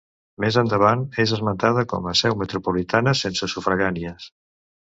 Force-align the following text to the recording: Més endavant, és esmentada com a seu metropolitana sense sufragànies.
Més 0.43 0.55
endavant, 0.61 1.03
és 1.25 1.33
esmentada 1.37 1.85
com 1.93 2.09
a 2.13 2.15
seu 2.23 2.39
metropolitana 2.41 3.15
sense 3.23 3.55
sufragànies. 3.55 4.27